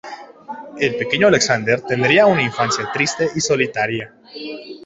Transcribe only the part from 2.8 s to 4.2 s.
triste y solitaria.